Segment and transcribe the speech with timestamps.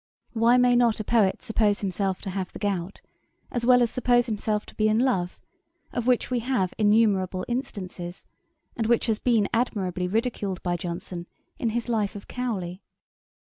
[0.33, 3.01] Why may not a poet suppose himself to have the gout,
[3.51, 5.37] as well as suppose himself to be in love,
[5.93, 8.25] of which we have innumerable instances,
[8.75, 11.27] and which has been admirably ridiculed by Johnson
[11.59, 12.81] in his Life of Cowley?